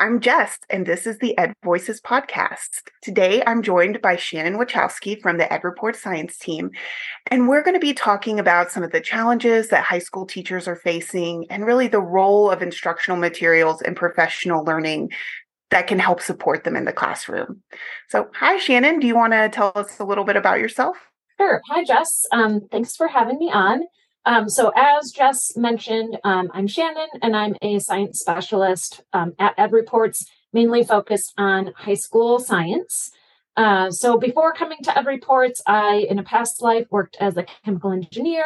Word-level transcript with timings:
I'm 0.00 0.20
Jess, 0.20 0.58
and 0.70 0.86
this 0.86 1.06
is 1.06 1.18
the 1.18 1.36
Ed 1.36 1.52
Voices 1.62 2.00
podcast. 2.00 2.80
Today, 3.02 3.42
I'm 3.46 3.62
joined 3.62 4.00
by 4.00 4.16
Shannon 4.16 4.54
Wachowski 4.54 5.20
from 5.20 5.36
the 5.36 5.52
Ed 5.52 5.62
Report 5.62 5.94
Science 5.94 6.38
team, 6.38 6.70
and 7.26 7.50
we're 7.50 7.62
going 7.62 7.74
to 7.74 7.80
be 7.80 7.92
talking 7.92 8.40
about 8.40 8.70
some 8.70 8.82
of 8.82 8.92
the 8.92 9.02
challenges 9.02 9.68
that 9.68 9.84
high 9.84 9.98
school 9.98 10.24
teachers 10.24 10.66
are 10.66 10.76
facing 10.76 11.44
and 11.50 11.66
really 11.66 11.86
the 11.86 12.00
role 12.00 12.50
of 12.50 12.62
instructional 12.62 13.18
materials 13.18 13.82
and 13.82 13.94
professional 13.94 14.64
learning 14.64 15.10
that 15.68 15.86
can 15.86 15.98
help 15.98 16.22
support 16.22 16.64
them 16.64 16.76
in 16.76 16.86
the 16.86 16.94
classroom. 16.94 17.62
So, 18.08 18.30
hi, 18.34 18.56
Shannon. 18.56 19.00
Do 19.00 19.06
you 19.06 19.14
want 19.14 19.34
to 19.34 19.50
tell 19.50 19.70
us 19.74 19.98
a 19.98 20.04
little 20.04 20.24
bit 20.24 20.36
about 20.36 20.60
yourself? 20.60 20.96
Sure. 21.38 21.60
Hi, 21.68 21.84
Jess. 21.84 22.24
Um, 22.32 22.62
thanks 22.72 22.96
for 22.96 23.06
having 23.06 23.38
me 23.38 23.52
on. 23.52 23.82
Um, 24.26 24.48
so, 24.48 24.70
as 24.76 25.12
Jess 25.12 25.56
mentioned, 25.56 26.18
um, 26.24 26.50
I'm 26.52 26.66
Shannon 26.66 27.08
and 27.22 27.34
I'm 27.34 27.56
a 27.62 27.78
science 27.78 28.20
specialist 28.20 29.02
um, 29.12 29.32
at 29.38 29.56
EdReports, 29.56 30.26
mainly 30.52 30.84
focused 30.84 31.32
on 31.38 31.72
high 31.74 31.94
school 31.94 32.38
science. 32.38 33.10
Uh, 33.56 33.90
so, 33.90 34.18
before 34.18 34.52
coming 34.52 34.78
to 34.82 34.90
EdReports, 34.90 35.60
I, 35.66 36.06
in 36.08 36.18
a 36.18 36.22
past 36.22 36.60
life, 36.60 36.86
worked 36.90 37.16
as 37.18 37.36
a 37.36 37.46
chemical 37.64 37.92
engineer 37.92 38.44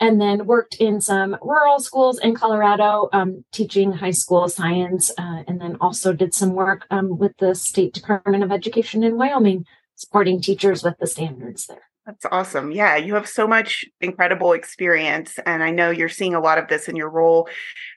and 0.00 0.20
then 0.20 0.46
worked 0.46 0.74
in 0.74 1.00
some 1.00 1.36
rural 1.40 1.78
schools 1.78 2.18
in 2.18 2.34
Colorado 2.34 3.08
um, 3.12 3.44
teaching 3.52 3.92
high 3.92 4.10
school 4.10 4.48
science, 4.48 5.12
uh, 5.16 5.44
and 5.46 5.60
then 5.60 5.76
also 5.80 6.12
did 6.12 6.34
some 6.34 6.54
work 6.54 6.86
um, 6.90 7.16
with 7.18 7.36
the 7.38 7.54
State 7.54 7.94
Department 7.94 8.42
of 8.42 8.50
Education 8.50 9.04
in 9.04 9.16
Wyoming, 9.16 9.64
supporting 9.94 10.42
teachers 10.42 10.82
with 10.82 10.98
the 10.98 11.06
standards 11.06 11.66
there. 11.66 11.91
That's 12.06 12.26
awesome. 12.32 12.72
Yeah, 12.72 12.96
you 12.96 13.14
have 13.14 13.28
so 13.28 13.46
much 13.46 13.84
incredible 14.00 14.52
experience. 14.52 15.38
And 15.46 15.62
I 15.62 15.70
know 15.70 15.90
you're 15.90 16.08
seeing 16.08 16.34
a 16.34 16.40
lot 16.40 16.58
of 16.58 16.66
this 16.66 16.88
in 16.88 16.96
your 16.96 17.08
role 17.08 17.48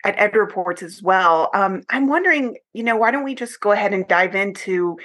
at 0.04 0.16
EdReports 0.18 0.84
as 0.84 1.02
well. 1.02 1.50
Um, 1.56 1.82
I'm 1.90 2.08
wondering, 2.08 2.58
you 2.74 2.84
know, 2.84 2.96
why 2.96 3.10
don't 3.10 3.24
we 3.24 3.34
just 3.34 3.60
go 3.62 3.72
ahead 3.72 3.94
and 3.94 4.08
dive 4.08 4.36
into 4.36 4.98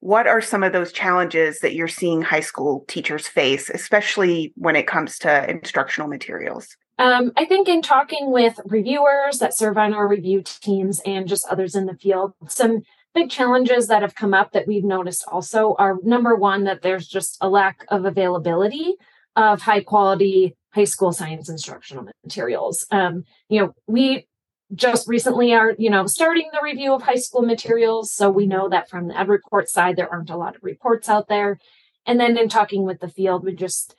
what 0.00 0.26
are 0.26 0.40
some 0.40 0.62
of 0.62 0.72
those 0.72 0.92
challenges 0.92 1.60
that 1.60 1.74
you're 1.74 1.88
seeing 1.88 2.22
high 2.22 2.40
school 2.40 2.84
teachers 2.88 3.28
face, 3.28 3.68
especially 3.68 4.52
when 4.56 4.76
it 4.76 4.86
comes 4.86 5.18
to 5.18 5.50
instructional 5.50 6.08
materials? 6.08 6.76
Um, 6.98 7.32
I 7.36 7.44
think 7.44 7.68
in 7.68 7.82
talking 7.82 8.30
with 8.30 8.58
reviewers 8.64 9.38
that 9.38 9.56
serve 9.56 9.76
on 9.76 9.92
our 9.92 10.08
review 10.08 10.42
teams 10.42 11.00
and 11.04 11.28
just 11.28 11.46
others 11.48 11.74
in 11.74 11.84
the 11.84 11.96
field, 11.96 12.32
some 12.48 12.82
big 13.16 13.30
challenges 13.30 13.88
that 13.88 14.02
have 14.02 14.14
come 14.14 14.34
up 14.34 14.52
that 14.52 14.66
we've 14.66 14.84
noticed 14.84 15.24
also 15.32 15.74
are 15.78 15.96
number 16.04 16.36
one, 16.36 16.64
that 16.64 16.82
there's 16.82 17.08
just 17.08 17.38
a 17.40 17.48
lack 17.48 17.84
of 17.88 18.04
availability 18.04 18.94
of 19.34 19.62
high 19.62 19.82
quality 19.82 20.54
high 20.70 20.84
school 20.84 21.10
science 21.10 21.48
instructional 21.48 22.06
materials. 22.22 22.86
Um, 22.90 23.24
you 23.48 23.58
know, 23.58 23.74
we 23.86 24.28
just 24.74 25.08
recently 25.08 25.54
are, 25.54 25.74
you 25.78 25.88
know, 25.88 26.06
starting 26.06 26.50
the 26.52 26.60
review 26.62 26.92
of 26.92 27.02
high 27.02 27.22
school 27.26 27.40
materials. 27.40 28.12
So 28.12 28.30
we 28.30 28.46
know 28.46 28.68
that 28.68 28.90
from 28.90 29.08
the 29.08 29.18
ed 29.18 29.28
report 29.28 29.70
side, 29.70 29.96
there 29.96 30.12
aren't 30.12 30.28
a 30.28 30.36
lot 30.36 30.54
of 30.54 30.62
reports 30.62 31.08
out 31.08 31.28
there. 31.28 31.58
And 32.04 32.20
then 32.20 32.36
in 32.36 32.50
talking 32.50 32.84
with 32.84 33.00
the 33.00 33.08
field, 33.08 33.44
we 33.44 33.54
just, 33.54 33.96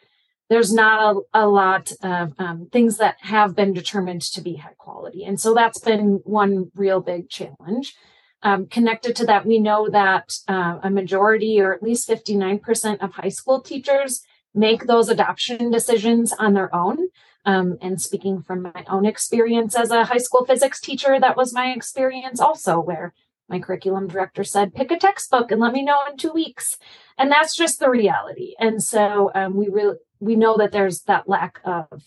there's 0.50 0.72
not 0.72 1.16
a, 1.34 1.46
a 1.46 1.48
lot 1.48 1.92
of 2.04 2.34
um, 2.38 2.70
things 2.72 2.98
that 2.98 3.16
have 3.22 3.56
been 3.56 3.74
determined 3.74 4.22
to 4.22 4.42
be 4.42 4.58
high 4.58 4.76
quality. 4.78 5.24
And 5.24 5.40
so 5.40 5.56
that's 5.56 5.80
been 5.80 6.20
one 6.24 6.72
real 6.76 7.00
big 7.00 7.30
challenge. 7.30 7.96
Um, 8.44 8.68
connected 8.68 9.16
to 9.18 9.26
that, 9.26 9.46
we 9.46 9.60
know 9.60 9.90
that 9.90 10.38
uh, 10.48 10.80
a 10.84 10.90
majority, 10.90 11.60
or 11.60 11.74
at 11.74 11.84
least 11.84 12.08
59% 12.08 13.04
of 13.04 13.14
high 13.14 13.30
school 13.30 13.62
teachers, 13.62 14.24
make 14.54 14.86
those 14.86 15.10
adoption 15.10 15.72
decisions 15.72 16.34
on 16.34 16.54
their 16.54 16.74
own. 16.74 17.10
Um, 17.46 17.78
and 17.82 18.02
speaking 18.02 18.42
from 18.42 18.62
my 18.62 18.84
own 18.90 19.06
experience 19.06 19.76
as 19.76 19.90
a 19.90 20.06
high 20.06 20.18
school 20.18 20.46
physics 20.46 20.82
teacher, 20.82 21.20
that 21.20 21.38
was 21.38 21.54
my 21.54 21.72
experience 21.72 22.42
also, 22.42 22.80
where 22.80 23.14
my 23.48 23.60
curriculum 23.60 24.08
director 24.08 24.44
said, 24.44 24.76
pick 24.76 24.92
a 24.92 24.98
textbook 24.98 25.52
and 25.52 25.62
let 25.62 25.72
me 25.72 25.82
know 25.82 25.98
in 26.10 26.18
two 26.18 26.34
weeks. 26.34 26.78
And 27.18 27.32
that's 27.32 27.56
just 27.56 27.80
the 27.80 27.90
reality. 27.90 28.54
And 28.60 28.84
so 28.84 29.32
um, 29.34 29.56
we 29.56 29.70
really 29.70 29.96
we 30.20 30.36
know 30.36 30.58
that 30.58 30.72
there's 30.72 31.02
that 31.04 31.30
lack 31.30 31.60
of 31.64 32.04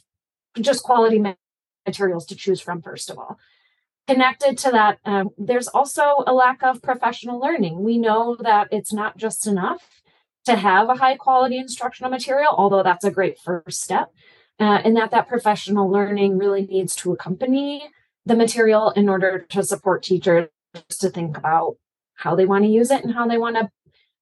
just 0.61 0.83
quality 0.83 1.23
materials 1.87 2.27
to 2.27 2.37
choose 2.37 2.61
from, 2.61 2.83
first 2.83 3.09
of 3.09 3.19
all. 3.19 3.39
Connected 4.11 4.59
to 4.59 4.73
that, 4.73 4.99
um, 5.05 5.31
there's 5.39 5.69
also 5.69 6.25
a 6.27 6.35
lack 6.35 6.65
of 6.65 6.83
professional 6.83 7.39
learning. 7.39 7.85
We 7.85 7.97
know 7.97 8.37
that 8.41 8.67
it's 8.73 8.93
not 8.93 9.17
just 9.17 9.47
enough 9.47 10.03
to 10.47 10.57
have 10.57 10.89
a 10.89 10.97
high 10.97 11.15
quality 11.15 11.59
instructional 11.59 12.11
material, 12.11 12.53
although 12.59 12.83
that's 12.83 13.05
a 13.05 13.13
great 13.13 13.39
first 13.39 13.81
step, 13.81 14.09
uh, 14.59 14.81
and 14.85 14.97
that 14.97 15.13
that 15.13 15.29
professional 15.29 15.89
learning 15.89 16.39
really 16.39 16.67
needs 16.67 16.97
to 16.97 17.13
accompany 17.13 17.89
the 18.27 18.35
material 18.35 18.91
in 18.91 19.09
order 19.09 19.47
to 19.51 19.63
support 19.63 20.03
teachers 20.03 20.49
to 20.89 21.09
think 21.09 21.39
about 21.39 21.77
how 22.15 22.35
they 22.35 22.47
want 22.47 22.65
to 22.65 22.69
use 22.69 22.91
it 22.91 23.05
and 23.05 23.15
how 23.15 23.29
they 23.29 23.39
want 23.39 23.55
to 23.55 23.71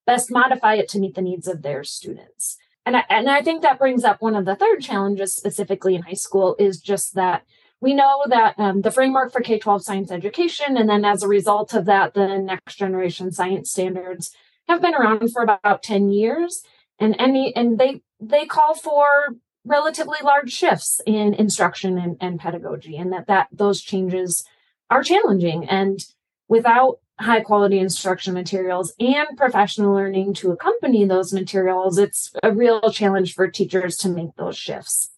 best 0.07 0.31
modify 0.31 0.75
it 0.75 0.91
to 0.91 0.99
meet 0.99 1.15
the 1.15 1.23
needs 1.23 1.49
of 1.49 1.63
their 1.63 1.83
students. 1.83 2.59
And 2.85 2.95
I, 2.95 3.05
and 3.09 3.31
I 3.31 3.41
think 3.41 3.63
that 3.63 3.79
brings 3.79 4.05
up 4.05 4.21
one 4.21 4.37
of 4.37 4.45
the 4.45 4.55
third 4.55 4.83
challenges 4.83 5.35
specifically 5.35 5.95
in 5.95 6.03
high 6.03 6.13
school 6.13 6.57
is 6.59 6.79
just 6.79 7.15
that 7.15 7.45
we 7.81 7.95
know 7.95 8.25
that 8.29 8.55
um, 8.59 8.81
the 8.81 8.91
framework 8.91 9.33
for 9.33 9.41
K 9.41 9.59
12 9.59 9.83
science 9.85 10.11
education, 10.11 10.77
and 10.77 10.89
then 10.89 11.05
as 11.05 11.23
a 11.23 11.29
result 11.29 11.75
of 11.75 11.85
that, 11.85 12.15
the 12.15 12.39
next 12.39 12.77
generation 12.77 13.31
science 13.31 13.71
standards 13.71 14.35
have 14.69 14.83
been 14.83 14.95
around 14.95 15.31
for 15.33 15.43
about 15.43 15.83
10 15.83 16.11
years. 16.11 16.63
And 16.99 17.15
any 17.19 17.55
and 17.55 17.79
they 17.79 18.03
they 18.21 18.47
call 18.47 18.75
for 18.75 19.37
relatively 19.65 20.19
large 20.23 20.51
shifts 20.51 21.01
in 21.07 21.35
instruction 21.35 21.99
and, 21.99 22.17
and 22.21 22.41
pedagogy, 22.41 22.97
and 22.97 23.13
that, 23.13 23.27
that 23.29 23.49
those 23.53 23.81
changes 23.81 24.45
are 24.91 25.05
challenging. 25.05 25.69
And 25.69 26.05
without 26.49 26.99
high 27.21 27.41
quality 27.41 27.79
instruction 27.79 28.35
materials 28.35 28.95
and 28.99 29.29
professional 29.37 29.95
learning 29.95 30.35
to 30.35 30.51
accompany 30.51 31.05
those 31.05 31.33
materials, 31.33 31.99
it's 31.99 32.33
a 32.43 32.53
real 32.53 32.91
challenge 32.91 33.35
for 33.35 33.49
teachers 33.49 33.97
to 33.99 34.09
make 34.09 34.35
those 34.37 34.57
shifts 34.57 35.11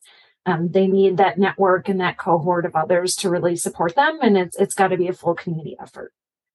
um, 0.46 0.70
they 0.70 0.86
need 0.86 1.16
that 1.18 1.38
network 1.38 1.88
and 1.88 2.00
that 2.00 2.18
cohort 2.18 2.64
of 2.64 2.74
others 2.74 3.14
to 3.16 3.30
really 3.30 3.56
support 3.56 3.94
them 3.94 4.18
and 4.22 4.38
it's 4.38 4.56
it's 4.56 4.74
got 4.74 4.88
to 4.88 4.96
be 4.96 5.08
a 5.08 5.12
full 5.12 5.34
community 5.34 5.76
effort. 5.80 6.12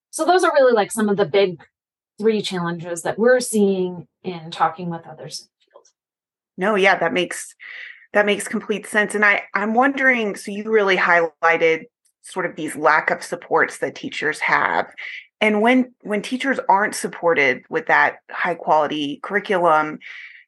So 0.10 0.26
those 0.26 0.44
are 0.44 0.54
really 0.54 0.74
like 0.74 0.92
some 0.92 1.10
of 1.10 1.18
the 1.18 1.26
big 1.26 1.62
three 2.20 2.42
challenges 2.42 3.04
that 3.04 3.20
we're 3.20 3.40
seeing 3.40 4.08
in 4.24 4.50
talking 4.52 4.90
with 4.90 5.06
others 5.06 5.42
in 5.42 5.46
the 5.46 5.66
field. 5.72 5.88
No 6.58 6.76
yeah 6.76 6.98
that 6.98 7.14
makes 7.14 7.56
that 8.14 8.26
makes 8.26 8.48
complete 8.48 8.88
sense 8.88 9.14
and 9.14 9.26
i 9.26 9.44
i'm 9.54 9.74
wondering 9.74 10.36
so 10.36 10.50
you 10.50 10.64
really 10.72 10.96
highlighted 10.96 11.84
sort 12.22 12.46
of 12.46 12.56
these 12.56 12.76
lack 12.76 13.12
of 13.12 13.22
supports 13.22 13.80
that 13.80 13.94
teachers 13.94 14.40
have 14.40 14.92
and 15.42 15.62
when 15.62 15.94
when 16.02 16.22
teachers 16.22 16.60
aren't 16.70 16.96
supported 16.96 17.64
with 17.70 17.86
that 17.88 18.20
high 18.32 18.56
quality 18.56 19.20
curriculum 19.22 20.00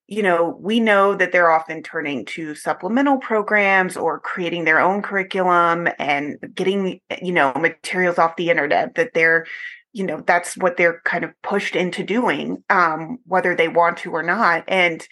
you 0.07 0.23
know, 0.23 0.57
we 0.59 0.79
know 0.79 1.15
that 1.15 1.33
they're 1.33 1.51
often 1.51 1.83
turning 1.83 2.23
to 2.25 2.55
supplemental 2.55 3.17
programs 3.17 3.97
or 3.97 4.19
creating 4.19 4.63
their 4.63 4.79
own 4.79 5.01
curriculum 5.01 5.89
and 5.99 6.37
getting, 6.55 7.01
you 7.21 7.33
know, 7.33 7.51
materials 7.53 8.17
off 8.17 8.37
the 8.37 8.49
internet 8.49 8.95
that 8.95 9.13
they're, 9.13 9.45
you 9.91 10.05
know, 10.05 10.23
that's 10.25 10.55
what 10.55 10.77
they're 10.77 11.01
kind 11.03 11.25
of 11.25 11.31
pushed 11.43 11.75
into 11.75 12.03
doing, 12.03 12.63
um, 12.69 13.17
whether 13.25 13.53
they 13.53 13.67
want 13.67 13.97
to 13.97 14.11
or 14.11 14.23
not. 14.23 14.63
And 14.69 15.05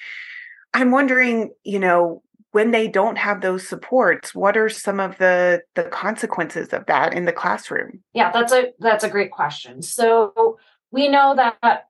I'm 0.74 0.92
wondering, 0.92 1.52
you 1.64 1.80
know, 1.80 2.24
when 2.52 2.72
they 2.72 2.88
don't 2.88 3.18
have 3.18 3.42
those 3.42 3.68
supports, 3.68 4.34
what 4.34 4.56
are 4.56 4.70
some 4.70 5.02
of 5.02 5.18
the 5.18 5.62
the 5.74 5.84
consequences 5.84 6.72
of 6.72 6.86
that 6.86 7.14
in 7.14 7.26
the 7.26 7.34
classroom? 7.34 8.00
Yeah, 8.14 8.32
that's 8.32 8.54
a 8.54 8.72
that's 8.80 9.04
a 9.04 9.10
great 9.10 9.32
question. 9.32 9.82
So 9.82 10.58
we 10.90 11.10
know 11.10 11.36
that 11.36 11.90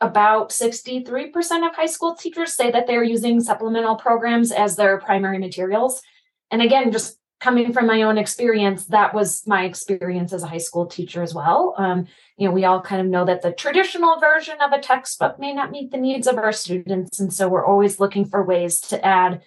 about 0.00 0.50
63% 0.50 1.68
of 1.68 1.74
high 1.74 1.86
school 1.86 2.14
teachers 2.14 2.54
say 2.54 2.70
that 2.70 2.86
they're 2.86 3.04
using 3.04 3.40
supplemental 3.40 3.96
programs 3.96 4.50
as 4.50 4.76
their 4.76 4.98
primary 4.98 5.38
materials. 5.38 6.02
And 6.50 6.62
again, 6.62 6.92
just 6.92 7.18
coming 7.40 7.72
from 7.72 7.86
my 7.86 8.02
own 8.02 8.18
experience, 8.18 8.86
that 8.86 9.12
was 9.12 9.44
my 9.46 9.64
experience 9.64 10.32
as 10.32 10.44
a 10.44 10.46
high 10.46 10.58
school 10.58 10.86
teacher 10.86 11.22
as 11.22 11.34
well. 11.34 11.74
Um, 11.76 12.06
you 12.36 12.46
know, 12.46 12.54
we 12.54 12.64
all 12.64 12.80
kind 12.80 13.00
of 13.00 13.08
know 13.08 13.24
that 13.24 13.42
the 13.42 13.52
traditional 13.52 14.20
version 14.20 14.54
of 14.60 14.72
a 14.72 14.80
textbook 14.80 15.38
may 15.40 15.52
not 15.52 15.72
meet 15.72 15.90
the 15.90 15.98
needs 15.98 16.26
of 16.26 16.38
our 16.38 16.52
students. 16.52 17.18
And 17.18 17.32
so 17.32 17.48
we're 17.48 17.66
always 17.66 17.98
looking 17.98 18.24
for 18.24 18.44
ways 18.44 18.80
to 18.82 19.04
add 19.04 19.42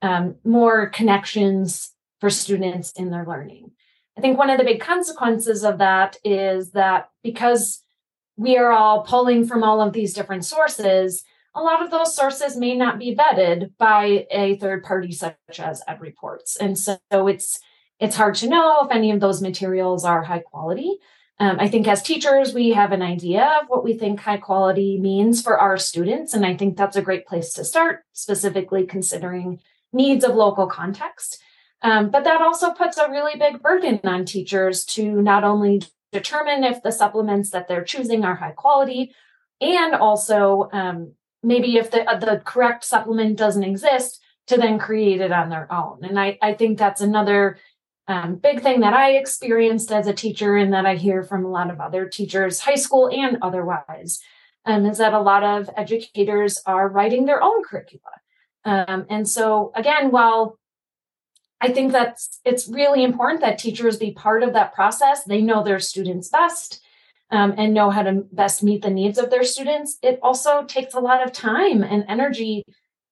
um, 0.00 0.36
more 0.44 0.88
connections 0.88 1.92
for 2.20 2.30
students 2.30 2.92
in 2.92 3.10
their 3.10 3.26
learning. 3.26 3.72
I 4.16 4.20
think 4.20 4.38
one 4.38 4.50
of 4.50 4.58
the 4.58 4.64
big 4.64 4.80
consequences 4.80 5.64
of 5.64 5.78
that 5.78 6.16
is 6.24 6.72
that 6.72 7.10
because 7.24 7.82
we 8.40 8.56
are 8.56 8.72
all 8.72 9.02
pulling 9.02 9.46
from 9.46 9.62
all 9.62 9.82
of 9.82 9.92
these 9.92 10.14
different 10.14 10.46
sources, 10.46 11.22
a 11.54 11.60
lot 11.60 11.82
of 11.82 11.90
those 11.90 12.16
sources 12.16 12.56
may 12.56 12.74
not 12.74 12.98
be 12.98 13.14
vetted 13.14 13.72
by 13.76 14.26
a 14.30 14.56
third 14.56 14.82
party 14.82 15.12
such 15.12 15.36
as 15.58 15.82
EdReports 15.86 16.56
and 16.58 16.78
so 16.78 16.98
it's 17.12 17.60
it's 17.98 18.16
hard 18.16 18.34
to 18.36 18.48
know 18.48 18.78
if 18.82 18.90
any 18.90 19.10
of 19.10 19.20
those 19.20 19.42
materials 19.42 20.06
are 20.06 20.22
high 20.22 20.38
quality. 20.38 20.96
Um, 21.38 21.58
i 21.60 21.68
think 21.68 21.86
as 21.86 22.02
teachers 22.02 22.54
we 22.54 22.70
have 22.70 22.92
an 22.92 23.02
idea 23.02 23.44
of 23.60 23.68
what 23.68 23.84
we 23.84 23.92
think 23.92 24.20
high 24.20 24.38
quality 24.38 24.98
means 24.98 25.42
for 25.42 25.58
our 25.58 25.76
students. 25.76 26.32
And 26.32 26.46
i 26.46 26.56
think 26.56 26.78
that's 26.78 26.96
a 26.96 27.02
great 27.02 27.26
place 27.26 27.52
to 27.54 27.64
start 27.64 28.04
specifically 28.14 28.86
considering 28.86 29.60
needs 29.92 30.24
of 30.24 30.34
local 30.34 30.66
context. 30.66 31.42
Um, 31.82 32.10
but 32.10 32.24
that 32.24 32.40
also 32.40 32.70
puts 32.70 32.96
a 32.96 33.10
really 33.10 33.38
big 33.38 33.60
burden 33.60 34.00
on 34.04 34.24
teachers 34.24 34.84
to 34.96 35.20
not 35.20 35.44
only 35.44 35.82
determine 36.12 36.64
if 36.64 36.82
the 36.82 36.92
supplements 36.92 37.50
that 37.50 37.68
they're 37.68 37.84
choosing 37.84 38.24
are 38.24 38.34
high 38.34 38.52
quality, 38.52 39.14
and 39.60 39.94
also 39.94 40.68
um, 40.72 41.12
maybe 41.42 41.76
if 41.76 41.90
the 41.90 42.08
uh, 42.08 42.18
the 42.18 42.42
correct 42.44 42.84
supplement 42.84 43.36
doesn't 43.36 43.64
exist, 43.64 44.20
to 44.46 44.56
then 44.56 44.78
create 44.78 45.20
it 45.20 45.32
on 45.32 45.48
their 45.48 45.72
own. 45.72 46.04
And 46.04 46.18
I 46.18 46.38
I 46.42 46.54
think 46.54 46.78
that's 46.78 47.00
another 47.00 47.58
um, 48.08 48.36
big 48.36 48.62
thing 48.62 48.80
that 48.80 48.94
I 48.94 49.12
experienced 49.12 49.92
as 49.92 50.06
a 50.06 50.12
teacher, 50.12 50.56
and 50.56 50.72
that 50.72 50.86
I 50.86 50.96
hear 50.96 51.22
from 51.22 51.44
a 51.44 51.50
lot 51.50 51.70
of 51.70 51.80
other 51.80 52.06
teachers, 52.06 52.60
high 52.60 52.74
school 52.74 53.08
and 53.08 53.38
otherwise, 53.42 54.20
um, 54.64 54.86
is 54.86 54.98
that 54.98 55.14
a 55.14 55.20
lot 55.20 55.44
of 55.44 55.70
educators 55.76 56.60
are 56.66 56.88
writing 56.88 57.26
their 57.26 57.42
own 57.42 57.62
curricula. 57.62 58.12
Um, 58.64 59.06
and 59.08 59.28
so, 59.28 59.72
again, 59.74 60.10
while 60.10 60.58
I 61.60 61.72
think 61.72 61.92
that's 61.92 62.40
it's 62.44 62.68
really 62.68 63.04
important 63.04 63.40
that 63.42 63.58
teachers 63.58 63.96
be 63.96 64.12
part 64.12 64.42
of 64.42 64.54
that 64.54 64.74
process. 64.74 65.24
They 65.24 65.42
know 65.42 65.62
their 65.62 65.80
students 65.80 66.28
best 66.28 66.82
um, 67.30 67.54
and 67.56 67.74
know 67.74 67.90
how 67.90 68.02
to 68.02 68.24
best 68.32 68.62
meet 68.62 68.82
the 68.82 68.90
needs 68.90 69.18
of 69.18 69.30
their 69.30 69.44
students. 69.44 69.98
It 70.02 70.18
also 70.22 70.64
takes 70.64 70.94
a 70.94 71.00
lot 71.00 71.22
of 71.22 71.32
time 71.32 71.82
and 71.82 72.04
energy 72.08 72.64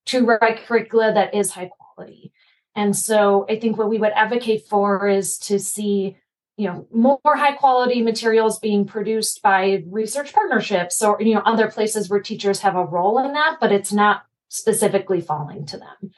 to 0.07 0.25
write 0.25 0.65
curricula 0.65 1.13
that 1.13 1.35
is 1.35 1.51
high 1.51 1.69
quality. 1.95 2.31
And 2.75 2.95
so 2.95 3.45
I 3.49 3.59
think 3.59 3.77
what 3.77 3.89
we 3.89 3.99
would 3.99 4.13
advocate 4.13 4.65
for 4.67 5.07
is 5.07 5.37
to 5.39 5.59
see 5.59 6.17
you 6.57 6.67
know 6.67 6.87
more 6.91 7.19
high 7.37 7.53
quality 7.53 8.01
materials 8.01 8.59
being 8.59 8.85
produced 8.85 9.41
by 9.41 9.81
research 9.87 10.33
partnerships 10.33 11.01
or 11.01 11.17
you 11.21 11.33
know 11.33 11.41
other 11.45 11.71
places 11.71 12.09
where 12.09 12.19
teachers 12.19 12.59
have 12.59 12.75
a 12.75 12.83
role 12.83 13.17
in 13.19 13.31
that 13.31 13.57
but 13.61 13.71
it's 13.71 13.93
not 13.93 14.23
specifically 14.49 15.21
falling 15.21 15.65
to 15.65 15.77
them 15.77 16.11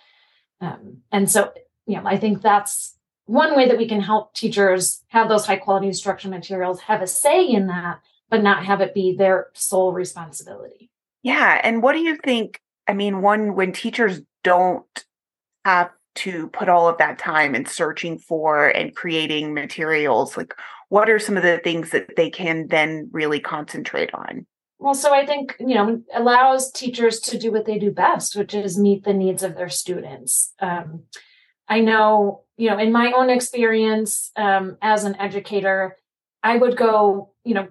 um, 0.60 0.98
and 1.12 1.30
so 1.30 1.54
you 1.92 1.98
know 1.98 2.04
i 2.06 2.18
think 2.18 2.42
that's 2.42 2.98
one 3.26 3.56
way 3.56 3.68
that 3.68 3.78
we 3.78 3.88
can 3.88 4.02
help 4.02 4.34
teachers 4.34 5.04
have 5.10 5.30
those 5.30 5.46
high 5.46 5.58
quality 5.58 5.88
instruction 5.88 6.32
materials 6.32 6.82
have 6.82 7.02
a 7.02 7.08
say 7.08 7.46
in 7.46 7.68
that 7.68 8.00
but 8.30 8.42
not 8.42 8.66
have 8.66 8.80
it 8.80 8.94
be 8.94 9.14
their 9.14 9.48
sole 9.54 9.92
responsibility. 9.92 10.90
Yeah 11.22 11.60
and 11.64 11.84
what 11.84 11.94
do 11.94 12.00
you 12.00 12.16
think 12.16 12.62
i 12.88 12.94
mean 12.94 13.22
one 13.22 13.56
when 13.56 13.74
teachers 13.74 14.22
don't 14.44 15.06
have 15.66 15.92
to 16.14 16.48
put 16.48 16.68
all 16.68 16.90
of 16.90 16.98
that 16.98 17.20
time 17.20 17.56
in 17.56 17.66
searching 17.66 18.18
for 18.18 18.68
and 18.68 18.96
creating 18.96 19.54
materials 19.54 20.36
like 20.36 20.54
what 20.90 21.10
are 21.10 21.20
some 21.20 21.38
of 21.38 21.44
the 21.44 21.58
things 21.60 21.92
that 21.92 22.18
they 22.18 22.30
can 22.30 22.68
then 22.68 23.10
really 23.14 23.40
concentrate 23.40 24.14
on? 24.14 24.46
Well 24.80 24.94
so 24.94 25.14
i 25.14 25.26
think 25.26 25.56
you 25.60 25.76
know 25.76 26.02
allows 26.14 26.72
teachers 26.72 27.20
to 27.22 27.38
do 27.38 27.52
what 27.52 27.66
they 27.66 27.78
do 27.78 27.92
best 27.92 28.36
which 28.36 28.54
is 28.54 28.80
meet 28.80 29.04
the 29.04 29.14
needs 29.14 29.44
of 29.44 29.56
their 29.56 29.70
students. 29.70 30.54
Um, 30.60 31.04
i 31.72 31.80
know 31.80 32.44
you 32.58 32.70
know 32.70 32.78
in 32.78 32.92
my 32.92 33.12
own 33.14 33.30
experience 33.30 34.32
um, 34.36 34.78
as 34.82 35.04
an 35.04 35.16
educator 35.20 35.98
i 36.44 36.56
would 36.56 36.78
go 36.78 37.32
you 37.44 37.54
know 37.56 37.68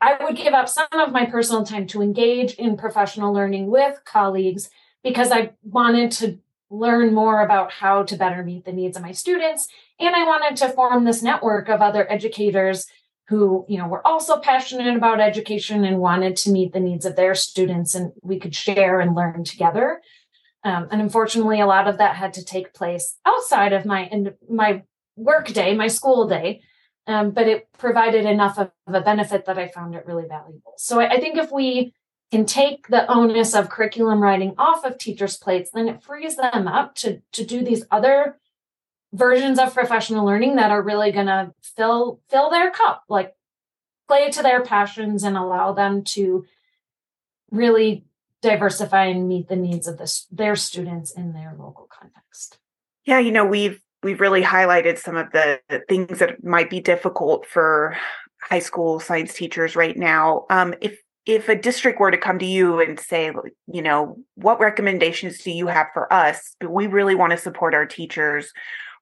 i 0.00 0.16
would 0.24 0.36
give 0.36 0.54
up 0.54 0.68
some 0.68 0.88
of 0.92 1.12
my 1.12 1.26
personal 1.26 1.64
time 1.64 1.86
to 1.86 2.02
engage 2.02 2.54
in 2.54 2.76
professional 2.76 3.32
learning 3.32 3.66
with 3.66 4.00
colleagues 4.04 4.70
because 5.02 5.30
i 5.30 5.50
wanted 5.62 6.10
to 6.10 6.38
learn 6.70 7.12
more 7.12 7.42
about 7.42 7.72
how 7.72 8.04
to 8.04 8.16
better 8.16 8.44
meet 8.44 8.64
the 8.64 8.72
needs 8.72 8.96
of 8.96 9.02
my 9.02 9.12
students. 9.12 9.68
And 9.98 10.14
I 10.14 10.24
wanted 10.24 10.56
to 10.58 10.68
form 10.72 11.04
this 11.04 11.22
network 11.22 11.68
of 11.68 11.80
other 11.80 12.10
educators 12.10 12.86
who, 13.28 13.64
you 13.68 13.78
know, 13.78 13.88
were 13.88 14.06
also 14.06 14.38
passionate 14.38 14.96
about 14.96 15.20
education 15.20 15.84
and 15.84 15.98
wanted 15.98 16.36
to 16.36 16.50
meet 16.50 16.72
the 16.72 16.80
needs 16.80 17.04
of 17.04 17.16
their 17.16 17.34
students 17.34 17.94
and 17.94 18.12
we 18.22 18.38
could 18.38 18.54
share 18.54 19.00
and 19.00 19.14
learn 19.14 19.44
together. 19.44 20.00
Um, 20.62 20.88
and 20.90 21.00
unfortunately, 21.00 21.60
a 21.60 21.66
lot 21.66 21.88
of 21.88 21.98
that 21.98 22.16
had 22.16 22.34
to 22.34 22.44
take 22.44 22.74
place 22.74 23.16
outside 23.24 23.72
of 23.72 23.86
my 23.86 24.10
my 24.48 24.82
work 25.16 25.48
day, 25.48 25.74
my 25.74 25.88
school 25.88 26.28
day. 26.28 26.62
Um, 27.06 27.30
but 27.30 27.48
it 27.48 27.66
provided 27.78 28.24
enough 28.24 28.58
of, 28.58 28.70
of, 28.86 28.94
a 28.94 29.00
benefit 29.00 29.46
that 29.46 29.58
I 29.58 29.68
found 29.68 29.94
it 29.94 30.06
really 30.06 30.26
valuable. 30.28 30.74
So 30.76 31.00
I, 31.00 31.12
I 31.12 31.18
think 31.18 31.38
if 31.38 31.50
we 31.50 31.94
can 32.30 32.46
take 32.46 32.86
the 32.88 33.10
onus 33.10 33.54
of 33.54 33.70
curriculum 33.70 34.22
writing 34.22 34.54
off 34.58 34.84
of 34.84 34.98
teachers' 34.98 35.36
plates, 35.36 35.70
then 35.72 35.88
it 35.88 36.02
frees 36.02 36.36
them 36.36 36.68
up 36.68 36.94
to, 36.96 37.20
to 37.32 37.44
do 37.44 37.64
these 37.64 37.84
other 37.90 38.38
versions 39.12 39.58
of 39.58 39.74
professional 39.74 40.24
learning 40.24 40.56
that 40.56 40.70
are 40.70 40.82
really 40.82 41.10
going 41.10 41.26
to 41.26 41.52
fill 41.62 42.20
fill 42.28 42.50
their 42.50 42.70
cup, 42.70 43.02
like 43.08 43.34
play 44.06 44.30
to 44.30 44.42
their 44.42 44.62
passions 44.62 45.24
and 45.24 45.36
allow 45.36 45.72
them 45.72 46.04
to 46.04 46.44
really 47.50 48.04
diversify 48.42 49.06
and 49.06 49.28
meet 49.28 49.48
the 49.48 49.56
needs 49.56 49.86
of 49.86 49.98
this, 49.98 50.26
their 50.30 50.56
students 50.56 51.12
in 51.12 51.32
their 51.32 51.54
local 51.58 51.88
context. 51.90 52.58
Yeah, 53.04 53.18
you 53.18 53.32
know, 53.32 53.44
we've 53.44 53.80
we've 54.02 54.20
really 54.20 54.42
highlighted 54.42 54.98
some 54.98 55.16
of 55.16 55.30
the 55.32 55.60
things 55.88 56.18
that 56.20 56.42
might 56.42 56.70
be 56.70 56.80
difficult 56.80 57.46
for 57.46 57.96
high 58.40 58.58
school 58.60 59.00
science 59.00 59.34
teachers 59.34 59.76
right 59.76 59.96
now. 59.96 60.46
Um, 60.50 60.74
if 60.80 60.98
if 61.26 61.48
a 61.48 61.54
district 61.54 62.00
were 62.00 62.10
to 62.10 62.18
come 62.18 62.38
to 62.38 62.46
you 62.46 62.80
and 62.80 62.98
say, 62.98 63.32
you 63.66 63.82
know, 63.82 64.16
what 64.36 64.58
recommendations 64.58 65.38
do 65.38 65.50
you 65.50 65.66
have 65.66 65.88
for 65.92 66.12
us? 66.12 66.56
But 66.58 66.70
we 66.70 66.86
really 66.86 67.14
want 67.14 67.32
to 67.32 67.36
support 67.36 67.74
our 67.74 67.86
teachers. 67.86 68.52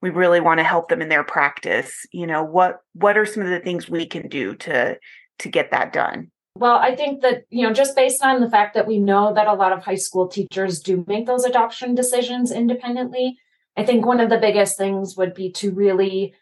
We 0.02 0.10
really 0.10 0.40
want 0.40 0.58
to 0.58 0.64
help 0.64 0.88
them 0.88 1.00
in 1.00 1.08
their 1.08 1.24
practice. 1.24 2.06
You 2.12 2.26
know, 2.26 2.42
what 2.42 2.78
what 2.94 3.16
are 3.16 3.26
some 3.26 3.42
of 3.42 3.50
the 3.50 3.60
things 3.60 3.88
we 3.88 4.06
can 4.06 4.28
do 4.28 4.54
to 4.56 4.98
to 5.40 5.48
get 5.48 5.70
that 5.70 5.92
done? 5.92 6.30
Well, 6.58 6.76
I 6.76 6.96
think 6.96 7.22
that, 7.22 7.44
you 7.50 7.66
know, 7.66 7.72
just 7.72 7.94
based 7.94 8.22
on 8.22 8.40
the 8.40 8.50
fact 8.50 8.74
that 8.74 8.86
we 8.86 8.98
know 8.98 9.32
that 9.34 9.46
a 9.46 9.54
lot 9.54 9.72
of 9.72 9.84
high 9.84 9.94
school 9.94 10.26
teachers 10.26 10.80
do 10.80 11.04
make 11.06 11.26
those 11.26 11.44
adoption 11.44 11.94
decisions 11.94 12.50
independently, 12.50 13.38
I 13.76 13.84
think 13.84 14.04
one 14.04 14.20
of 14.20 14.28
the 14.28 14.38
biggest 14.38 14.76
things 14.76 15.16
would 15.16 15.34
be 15.34 15.52
to 15.52 15.70
really 15.70 16.34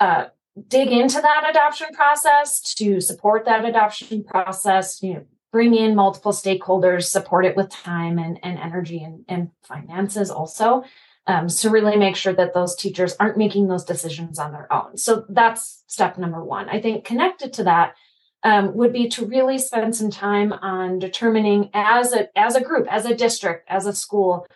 uh, 0.00 0.26
dig 0.68 0.88
into 0.88 1.20
that 1.20 1.46
adoption 1.50 1.88
process 1.92 2.60
to 2.74 3.00
support 3.00 3.44
that 3.44 3.64
adoption 3.64 4.24
process 4.24 5.02
you 5.02 5.14
know 5.14 5.24
bring 5.52 5.74
in 5.74 5.94
multiple 5.94 6.32
stakeholders 6.32 7.04
support 7.04 7.44
it 7.44 7.56
with 7.56 7.68
time 7.68 8.18
and, 8.18 8.38
and 8.42 8.58
energy 8.58 9.02
and, 9.02 9.24
and 9.28 9.50
finances 9.62 10.30
also 10.30 10.82
um, 11.26 11.48
so 11.48 11.70
really 11.70 11.96
make 11.96 12.16
sure 12.16 12.32
that 12.32 12.54
those 12.54 12.76
teachers 12.76 13.16
aren't 13.18 13.36
making 13.36 13.66
those 13.66 13.84
decisions 13.84 14.38
on 14.38 14.52
their 14.52 14.72
own. 14.72 14.96
So 14.96 15.24
that's 15.28 15.82
step 15.88 16.18
number 16.18 16.42
one. 16.42 16.68
I 16.68 16.80
think 16.80 17.04
connected 17.04 17.52
to 17.54 17.64
that 17.64 17.96
um, 18.42 18.74
would 18.74 18.92
be 18.92 19.08
to 19.08 19.26
really 19.26 19.58
spend 19.58 19.96
some 19.96 20.10
time 20.10 20.52
on 20.52 20.98
determining 20.98 21.70
as 21.74 22.12
a 22.12 22.28
as 22.38 22.54
a 22.54 22.60
group 22.60 22.86
as 22.90 23.06
a 23.06 23.14
district 23.14 23.64
as 23.68 23.86
a 23.86 23.92
school 23.92 24.46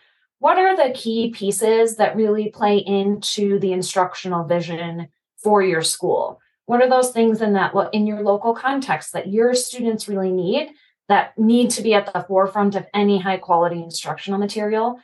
what 0.40 0.56
are 0.56 0.74
the 0.74 0.94
key 0.94 1.30
pieces 1.30 1.96
that 1.96 2.16
really 2.16 2.48
play 2.48 2.78
into 2.78 3.58
the 3.58 3.72
instructional 3.72 4.44
vision 4.44 5.08
for 5.36 5.62
your 5.62 5.82
school? 5.82 6.40
What 6.64 6.82
are 6.82 6.88
those 6.88 7.10
things 7.10 7.42
in 7.42 7.52
that 7.52 7.74
in 7.92 8.06
your 8.06 8.22
local 8.22 8.54
context 8.54 9.12
that 9.12 9.28
your 9.28 9.54
students 9.54 10.08
really 10.08 10.32
need 10.32 10.70
that 11.08 11.36
need 11.38 11.70
to 11.70 11.82
be 11.82 11.92
at 11.92 12.10
the 12.12 12.24
forefront 12.26 12.74
of 12.74 12.86
any 12.94 13.18
high 13.18 13.36
quality 13.36 13.82
instructional 13.82 14.38
material? 14.38 14.98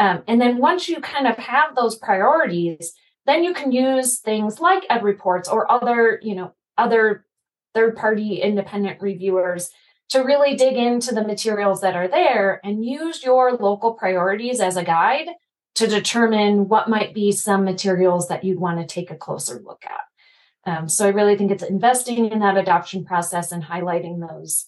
Um, 0.00 0.24
and 0.26 0.40
then 0.40 0.58
once 0.58 0.88
you 0.88 1.00
kind 1.00 1.28
of 1.28 1.36
have 1.36 1.76
those 1.76 1.96
priorities, 1.96 2.92
then 3.26 3.44
you 3.44 3.54
can 3.54 3.70
use 3.70 4.18
things 4.18 4.58
like 4.58 4.88
EdReports 4.88 5.52
or 5.52 5.70
other, 5.70 6.18
you 6.22 6.34
know, 6.34 6.52
other 6.76 7.24
third 7.74 7.96
party 7.96 8.36
independent 8.36 9.00
reviewers 9.00 9.70
to 10.10 10.20
really 10.20 10.56
dig 10.56 10.76
into 10.76 11.14
the 11.14 11.24
materials 11.24 11.80
that 11.80 11.94
are 11.94 12.08
there 12.08 12.60
and 12.64 12.84
use 12.84 13.22
your 13.22 13.52
local 13.52 13.94
priorities 13.94 14.60
as 14.60 14.76
a 14.76 14.84
guide 14.84 15.28
to 15.76 15.86
determine 15.86 16.68
what 16.68 16.90
might 16.90 17.14
be 17.14 17.32
some 17.32 17.64
materials 17.64 18.28
that 18.28 18.44
you'd 18.44 18.58
want 18.58 18.80
to 18.80 18.86
take 18.86 19.10
a 19.10 19.16
closer 19.16 19.62
look 19.64 19.82
at. 19.84 20.70
Um, 20.70 20.88
so 20.88 21.06
I 21.06 21.10
really 21.10 21.36
think 21.36 21.50
it's 21.50 21.62
investing 21.62 22.30
in 22.30 22.40
that 22.40 22.56
adoption 22.56 23.04
process 23.04 23.52
and 23.52 23.62
highlighting 23.62 24.20
those 24.20 24.66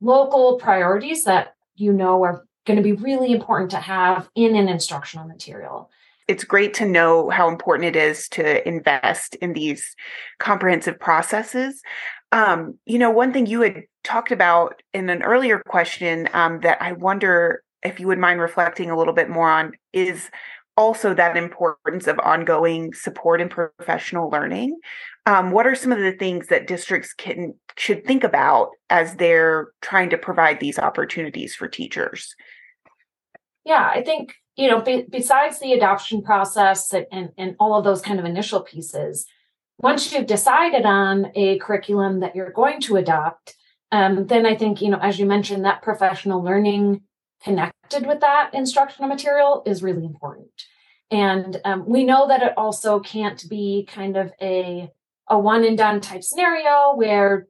local 0.00 0.58
priorities 0.58 1.24
that 1.24 1.54
you 1.74 1.92
know 1.92 2.22
are 2.22 2.46
going 2.66 2.76
to 2.76 2.82
be 2.82 2.92
really 2.92 3.32
important 3.32 3.70
to 3.72 3.78
have 3.78 4.28
in 4.34 4.54
an 4.54 4.68
instructional 4.68 5.26
material. 5.26 5.90
It's 6.28 6.44
great 6.44 6.72
to 6.74 6.86
know 6.86 7.28
how 7.28 7.48
important 7.48 7.94
it 7.94 7.96
is 7.96 8.28
to 8.30 8.66
invest 8.66 9.34
in 9.36 9.52
these 9.52 9.94
comprehensive 10.38 10.98
processes. 10.98 11.82
Um, 12.32 12.78
you 12.84 12.98
know, 12.98 13.10
one 13.10 13.32
thing 13.32 13.46
you 13.46 13.60
had 13.60 13.84
talked 14.02 14.32
about 14.32 14.82
in 14.92 15.08
an 15.08 15.22
earlier 15.22 15.60
question 15.60 16.28
um, 16.32 16.60
that 16.60 16.80
I 16.80 16.92
wonder 16.92 17.62
if 17.82 18.00
you 18.00 18.06
would 18.06 18.18
mind 18.18 18.40
reflecting 18.40 18.90
a 18.90 18.96
little 18.96 19.14
bit 19.14 19.28
more 19.28 19.50
on 19.50 19.72
is 19.92 20.30
also 20.76 21.14
that 21.14 21.36
importance 21.36 22.06
of 22.06 22.18
ongoing 22.20 22.92
support 22.92 23.40
and 23.40 23.50
professional 23.50 24.28
learning. 24.30 24.78
Um, 25.26 25.52
what 25.52 25.66
are 25.66 25.74
some 25.74 25.92
of 25.92 25.98
the 25.98 26.12
things 26.12 26.48
that 26.48 26.66
districts 26.66 27.14
can 27.14 27.54
should 27.76 28.04
think 28.04 28.24
about 28.24 28.70
as 28.90 29.16
they're 29.16 29.68
trying 29.80 30.10
to 30.10 30.18
provide 30.18 30.60
these 30.60 30.78
opportunities 30.78 31.54
for 31.54 31.68
teachers? 31.68 32.34
Yeah, 33.64 33.90
I 33.92 34.02
think 34.02 34.34
you 34.56 34.68
know 34.68 34.82
be, 34.82 35.04
besides 35.08 35.60
the 35.60 35.72
adoption 35.72 36.22
process 36.22 36.92
and, 36.92 37.06
and 37.12 37.28
and 37.38 37.56
all 37.60 37.76
of 37.76 37.84
those 37.84 38.02
kind 38.02 38.18
of 38.18 38.26
initial 38.26 38.60
pieces, 38.60 39.26
once 39.78 40.12
you've 40.12 40.26
decided 40.26 40.84
on 40.84 41.30
a 41.34 41.58
curriculum 41.58 42.20
that 42.20 42.34
you're 42.36 42.52
going 42.52 42.80
to 42.82 42.96
adopt, 42.96 43.54
um, 43.92 44.26
then 44.26 44.46
I 44.46 44.54
think 44.54 44.80
you 44.80 44.90
know 44.90 44.98
as 44.98 45.18
you 45.18 45.26
mentioned 45.26 45.64
that 45.64 45.82
professional 45.82 46.42
learning 46.42 47.02
connected 47.42 48.06
with 48.06 48.20
that 48.20 48.50
instructional 48.54 49.08
material 49.08 49.62
is 49.66 49.82
really 49.82 50.04
important. 50.04 50.50
And 51.10 51.60
um, 51.64 51.86
we 51.86 52.04
know 52.04 52.26
that 52.28 52.42
it 52.42 52.54
also 52.56 52.98
can't 53.00 53.44
be 53.48 53.86
kind 53.90 54.16
of 54.16 54.32
a 54.40 54.90
a 55.28 55.38
one 55.38 55.64
and 55.64 55.78
done 55.78 56.00
type 56.00 56.22
scenario 56.22 56.94
where 56.94 57.46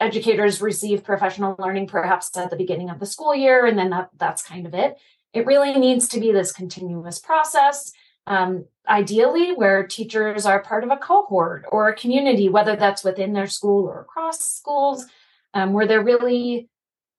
educators 0.00 0.60
receive 0.60 1.04
professional 1.04 1.56
learning 1.58 1.86
perhaps 1.86 2.36
at 2.36 2.50
the 2.50 2.56
beginning 2.56 2.90
of 2.90 2.98
the 3.00 3.06
school 3.06 3.34
year 3.34 3.64
and 3.64 3.78
then 3.78 3.90
that, 3.90 4.10
that's 4.18 4.42
kind 4.42 4.66
of 4.66 4.74
it 4.74 4.96
it 5.32 5.46
really 5.46 5.72
needs 5.78 6.08
to 6.08 6.20
be 6.20 6.32
this 6.32 6.52
continuous 6.52 7.18
process 7.18 7.92
um, 8.26 8.64
ideally 8.88 9.52
where 9.52 9.86
teachers 9.86 10.46
are 10.46 10.62
part 10.62 10.84
of 10.84 10.90
a 10.90 10.96
cohort 10.96 11.64
or 11.70 11.88
a 11.88 11.96
community 11.96 12.48
whether 12.48 12.76
that's 12.76 13.04
within 13.04 13.32
their 13.32 13.46
school 13.46 13.86
or 13.86 14.00
across 14.00 14.40
schools 14.40 15.06
um, 15.54 15.72
where 15.72 15.86
they're 15.86 16.02
really 16.02 16.68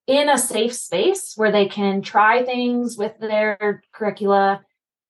in 0.06 0.30
a 0.30 0.38
safe 0.38 0.74
space 0.74 1.34
where 1.36 1.52
they 1.52 1.66
can 1.66 2.02
try 2.02 2.44
things 2.44 2.98
with 2.98 3.18
their 3.20 3.84
curricula 3.92 4.62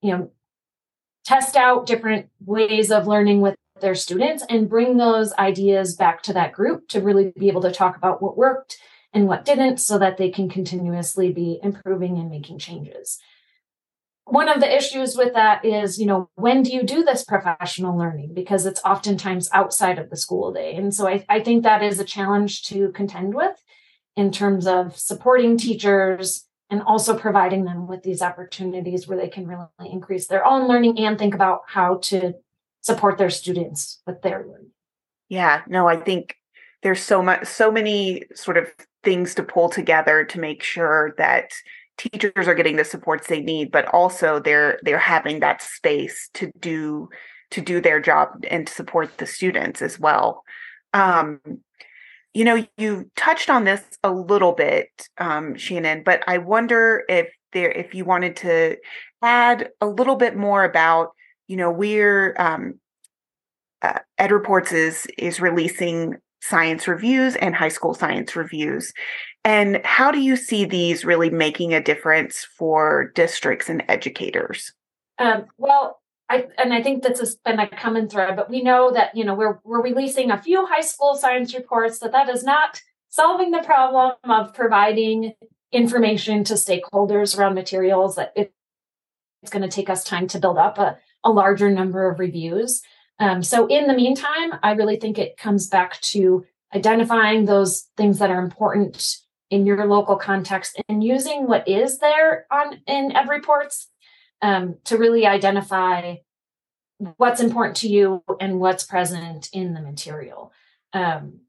you 0.01 0.11
know 0.11 0.31
test 1.25 1.55
out 1.55 1.85
different 1.85 2.29
ways 2.45 2.91
of 2.91 3.05
learning 3.05 3.41
with 3.41 3.55
their 3.81 3.95
students 3.95 4.43
and 4.49 4.69
bring 4.69 4.97
those 4.97 5.33
ideas 5.33 5.95
back 5.95 6.23
to 6.23 6.33
that 6.33 6.53
group 6.53 6.87
to 6.87 7.01
really 7.01 7.31
be 7.37 7.47
able 7.47 7.61
to 7.61 7.71
talk 7.71 7.95
about 7.95 8.21
what 8.21 8.37
worked 8.37 8.77
and 9.13 9.27
what 9.27 9.45
didn't 9.45 9.77
so 9.77 9.99
that 9.99 10.17
they 10.17 10.29
can 10.29 10.49
continuously 10.49 11.31
be 11.31 11.59
improving 11.61 12.17
and 12.17 12.31
making 12.31 12.57
changes 12.57 13.19
one 14.29 14.49
of 14.49 14.59
the 14.59 14.75
issues 14.75 15.15
with 15.15 15.33
that 15.33 15.63
is 15.63 15.99
you 15.99 16.05
know 16.05 16.29
when 16.35 16.63
do 16.63 16.71
you 16.71 16.83
do 16.83 17.03
this 17.03 17.23
professional 17.23 17.97
learning 17.97 18.33
because 18.33 18.65
it's 18.65 18.81
oftentimes 18.83 19.49
outside 19.53 19.97
of 19.97 20.09
the 20.09 20.17
school 20.17 20.51
day 20.51 20.75
and 20.75 20.93
so 20.93 21.07
I, 21.07 21.25
I 21.29 21.39
think 21.39 21.63
that 21.63 21.83
is 21.83 21.99
a 21.99 22.05
challenge 22.05 22.63
to 22.63 22.91
contend 22.91 23.33
with 23.33 23.55
in 24.15 24.31
terms 24.31 24.67
of 24.67 24.97
supporting 24.97 25.57
teachers 25.57 26.45
and 26.69 26.81
also 26.81 27.17
providing 27.17 27.63
them 27.63 27.87
with 27.87 28.03
these 28.03 28.21
opportunities 28.21 29.07
where 29.07 29.17
they 29.17 29.29
can 29.29 29.47
really 29.47 29.67
increase 29.89 30.27
their 30.27 30.45
own 30.45 30.67
learning 30.67 30.99
and 30.99 31.17
think 31.17 31.33
about 31.33 31.61
how 31.67 31.97
to 31.97 32.33
support 32.81 33.17
their 33.17 33.29
students 33.29 34.01
with 34.05 34.21
their 34.21 34.45
learning. 34.45 34.71
Yeah, 35.29 35.61
no, 35.67 35.87
I 35.87 35.97
think 35.97 36.35
there's 36.83 37.01
so 37.01 37.21
much 37.21 37.45
so 37.45 37.71
many 37.71 38.23
sort 38.35 38.57
of 38.57 38.67
things 39.03 39.35
to 39.35 39.43
pull 39.43 39.69
together 39.69 40.25
to 40.25 40.39
make 40.39 40.63
sure 40.63 41.13
that 41.17 41.51
teachers 41.97 42.47
are 42.47 42.55
getting 42.55 42.75
the 42.75 42.83
supports 42.83 43.27
they 43.27 43.41
need 43.41 43.71
but 43.71 43.85
also 43.93 44.39
they're 44.39 44.79
they're 44.83 44.97
having 44.97 45.39
that 45.39 45.61
space 45.61 46.29
to 46.33 46.51
do 46.59 47.09
to 47.51 47.61
do 47.61 47.81
their 47.81 47.99
job 47.99 48.29
and 48.49 48.67
to 48.67 48.73
support 48.73 49.17
the 49.17 49.25
students 49.25 49.81
as 49.81 49.99
well 49.99 50.43
um 50.93 51.39
you 52.33 52.43
know 52.43 52.65
you 52.77 53.09
touched 53.15 53.49
on 53.49 53.63
this 53.63 53.81
a 54.03 54.11
little 54.11 54.53
bit 54.53 54.89
um 55.17 55.55
shannon 55.55 56.03
but 56.03 56.23
i 56.27 56.37
wonder 56.37 57.03
if 57.09 57.27
there 57.53 57.71
if 57.71 57.93
you 57.93 58.05
wanted 58.05 58.35
to 58.35 58.77
add 59.21 59.69
a 59.81 59.87
little 59.87 60.15
bit 60.15 60.35
more 60.35 60.63
about 60.63 61.09
you 61.47 61.55
know, 61.55 61.71
we're 61.71 62.35
um, 62.37 62.79
uh, 63.81 63.99
EdReports 64.19 64.73
is 64.73 65.07
is 65.17 65.39
releasing 65.39 66.15
science 66.41 66.87
reviews 66.87 67.35
and 67.37 67.55
high 67.55 67.69
school 67.69 67.93
science 67.93 68.35
reviews. 68.35 68.93
And 69.43 69.81
how 69.85 70.11
do 70.11 70.19
you 70.19 70.35
see 70.35 70.65
these 70.65 71.05
really 71.05 71.29
making 71.29 71.73
a 71.73 71.81
difference 71.81 72.43
for 72.43 73.11
districts 73.15 73.69
and 73.69 73.83
educators? 73.87 74.73
Um, 75.19 75.45
well, 75.57 76.01
I, 76.29 76.47
and 76.57 76.73
I 76.73 76.83
think 76.83 77.03
this 77.03 77.19
has 77.19 77.35
been 77.35 77.59
a 77.59 77.69
common 77.69 78.09
thread, 78.09 78.35
but 78.35 78.49
we 78.49 78.61
know 78.61 78.91
that 78.91 79.15
you 79.15 79.23
know 79.23 79.33
we're 79.33 79.59
we're 79.63 79.81
releasing 79.81 80.29
a 80.29 80.41
few 80.41 80.65
high 80.65 80.81
school 80.81 81.15
science 81.15 81.53
reports 81.55 81.99
that 81.99 82.11
that 82.11 82.29
is 82.29 82.43
not 82.43 82.81
solving 83.09 83.51
the 83.51 83.63
problem 83.63 84.13
of 84.25 84.53
providing 84.53 85.33
information 85.71 86.43
to 86.43 86.53
stakeholders 86.55 87.37
around 87.37 87.55
materials 87.55 88.15
that 88.15 88.33
it, 88.35 88.53
it's 89.41 89.51
going 89.51 89.61
to 89.61 89.69
take 89.69 89.89
us 89.89 90.03
time 90.03 90.27
to 90.27 90.39
build 90.39 90.57
up 90.57 90.77
a, 90.77 90.97
a 91.23 91.31
larger 91.31 91.69
number 91.69 92.09
of 92.09 92.19
reviews. 92.19 92.81
Um, 93.19 93.41
so 93.41 93.65
in 93.67 93.87
the 93.87 93.93
meantime, 93.93 94.53
I 94.61 94.73
really 94.73 94.97
think 94.97 95.17
it 95.17 95.37
comes 95.37 95.67
back 95.67 95.99
to 96.01 96.45
identifying 96.75 97.45
those 97.45 97.87
things 97.95 98.19
that 98.19 98.29
are 98.29 98.41
important 98.41 99.17
in 99.49 99.65
your 99.65 99.85
local 99.85 100.17
context 100.17 100.81
and 100.89 101.03
using 101.03 101.47
what 101.47 101.67
is 101.67 101.99
there 101.99 102.45
on 102.51 102.81
in 102.85 103.11
EdReports 103.11 103.87
um, 104.41 104.77
to 104.85 104.97
really 104.97 105.25
identify 105.25 106.15
what's 107.17 107.41
important 107.41 107.77
to 107.77 107.87
you 107.87 108.23
and 108.39 108.59
what's 108.59 108.83
present 108.83 109.49
in 109.53 109.73
the 109.73 109.81
material. 109.81 110.51
Um, 110.93 111.41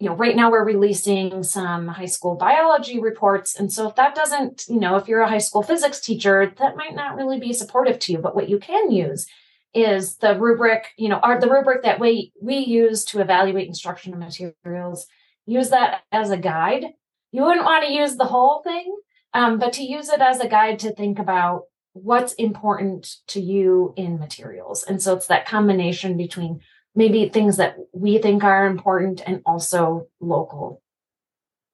you 0.00 0.08
know, 0.08 0.14
right 0.14 0.36
now 0.36 0.50
we're 0.50 0.64
releasing 0.64 1.42
some 1.42 1.88
high 1.88 2.06
school 2.06 2.36
biology 2.36 3.00
reports. 3.00 3.58
And 3.58 3.72
so 3.72 3.88
if 3.88 3.96
that 3.96 4.14
doesn't, 4.14 4.64
you 4.68 4.78
know, 4.78 4.96
if 4.96 5.08
you're 5.08 5.22
a 5.22 5.28
high 5.28 5.38
school 5.38 5.62
physics 5.62 6.00
teacher, 6.00 6.52
that 6.58 6.76
might 6.76 6.94
not 6.94 7.16
really 7.16 7.40
be 7.40 7.52
supportive 7.52 7.98
to 8.00 8.12
you. 8.12 8.18
But 8.18 8.36
what 8.36 8.48
you 8.48 8.58
can 8.58 8.92
use 8.92 9.26
is 9.74 10.16
the 10.16 10.38
rubric, 10.38 10.92
you 10.96 11.08
know, 11.08 11.18
our, 11.18 11.40
the 11.40 11.50
rubric 11.50 11.82
that 11.82 12.00
we 12.00 12.32
we 12.40 12.58
use 12.58 13.04
to 13.06 13.20
evaluate 13.20 13.68
instructional 13.68 14.18
materials. 14.18 15.06
Use 15.46 15.70
that 15.70 16.02
as 16.12 16.30
a 16.30 16.36
guide. 16.36 16.94
You 17.32 17.44
wouldn't 17.44 17.66
want 17.66 17.84
to 17.84 17.92
use 17.92 18.16
the 18.16 18.24
whole 18.24 18.62
thing, 18.62 18.96
um, 19.34 19.58
but 19.58 19.74
to 19.74 19.82
use 19.82 20.08
it 20.08 20.20
as 20.20 20.40
a 20.40 20.48
guide 20.48 20.78
to 20.80 20.94
think 20.94 21.18
about 21.18 21.62
what's 21.92 22.32
important 22.34 23.16
to 23.28 23.40
you 23.40 23.92
in 23.96 24.18
materials. 24.18 24.82
And 24.82 25.02
so 25.02 25.16
it's 25.16 25.26
that 25.26 25.46
combination 25.46 26.16
between 26.16 26.60
maybe 26.98 27.28
things 27.28 27.58
that 27.58 27.76
we 27.92 28.18
think 28.18 28.42
are 28.42 28.66
important 28.66 29.22
and 29.24 29.40
also 29.46 30.08
local 30.20 30.82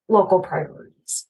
local 0.07 0.41
priorities 0.41 1.27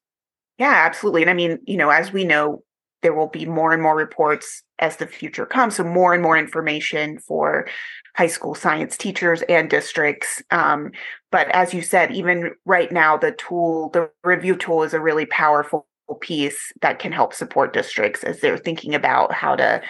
yeah 0.58 0.82
absolutely 0.84 1.22
and 1.22 1.30
i 1.30 1.34
mean 1.34 1.60
you 1.64 1.76
know 1.76 1.90
as 1.90 2.12
we 2.12 2.24
know 2.24 2.63
there 3.04 3.14
will 3.14 3.28
be 3.28 3.44
more 3.44 3.72
and 3.72 3.82
more 3.82 3.94
reports 3.94 4.62
as 4.78 4.96
the 4.96 5.06
future 5.06 5.44
comes. 5.44 5.76
So 5.76 5.84
more 5.84 6.14
and 6.14 6.22
more 6.22 6.38
information 6.38 7.18
for 7.18 7.68
high 8.16 8.28
school 8.28 8.54
science 8.54 8.96
teachers 8.96 9.42
and 9.42 9.68
districts. 9.68 10.42
Um, 10.50 10.90
but 11.30 11.48
as 11.50 11.74
you 11.74 11.82
said 11.82 12.12
even 12.12 12.52
right 12.64 12.90
now 12.90 13.16
the 13.16 13.32
tool 13.32 13.90
the 13.90 14.10
review 14.24 14.56
tool 14.56 14.82
is 14.82 14.94
a 14.94 15.00
really 15.00 15.26
powerful 15.26 15.86
piece 16.20 16.72
that 16.80 16.98
can 16.98 17.12
help 17.12 17.34
support 17.34 17.74
districts 17.74 18.24
as 18.24 18.40
they're 18.40 18.58
thinking 18.58 18.94
about 18.94 19.32
how 19.32 19.54
to 19.54 19.82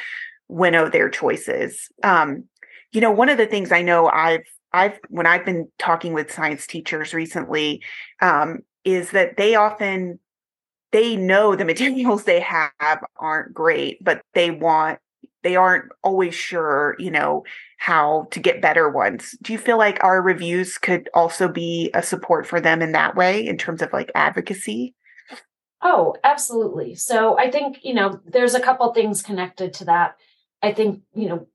winnow 0.49 0.89
their 0.89 1.09
choices. 1.09 1.89
Um, 2.03 2.45
you 2.93 3.01
know, 3.01 3.11
one 3.11 3.29
of 3.29 3.39
the 3.39 3.47
things 3.47 3.73
I 3.73 3.83
know 3.83 4.09
I've 4.09 4.45
I've 4.73 4.99
when 5.09 5.27
I've 5.27 5.45
been 5.45 5.69
talking 5.79 6.15
with 6.15 6.33
science 6.33 6.67
teachers 6.67 7.15
recently 7.15 7.83
um, 8.21 8.59
is 8.85 9.13
that 9.13 9.37
they 9.37 9.55
often 9.55 10.19
they 10.95 11.17
know 11.17 11.57
the 11.57 11.65
materials 11.65 12.23
they 12.23 12.39
have 12.39 13.05
aren't 13.17 13.53
great, 13.53 14.03
but 14.03 14.23
they 14.33 14.53
want 14.53 15.01
they 15.43 15.57
aren't 15.57 15.91
always 16.03 16.35
sure, 16.35 16.97
you 16.99 17.11
know, 17.11 17.45
how 17.77 18.29
to 18.31 18.41
get 18.41 18.63
better 18.63 18.89
ones. 18.89 19.37
Do 19.43 19.53
you 19.53 19.59
feel 19.59 19.77
like 19.77 20.03
our 20.03 20.23
reviews 20.23 20.79
could 20.79 21.11
also 21.13 21.49
be 21.49 21.91
a 21.93 22.03
support 22.03 22.47
for 22.47 22.61
them 22.61 22.81
in 22.81 22.93
that 22.93 23.15
way 23.15 23.47
in 23.47 23.59
terms 23.59 23.83
of 23.83 23.93
like 23.93 24.11
advocacy? 24.15 24.95
Oh, 25.83 26.15
absolutely. 26.25 26.95
So 26.95 27.37
I 27.37 27.51
think, 27.51 27.81
you 27.83 27.93
know, 27.93 28.21
there's 28.25 28.55
a 28.55 28.61
couple 28.61 28.95
things 28.95 29.21
connected 29.21 29.75
to 29.75 29.85
that. 29.87 30.17
I 30.63 30.73
think, 30.73 31.03
you 31.15 31.29
know, 31.29 31.47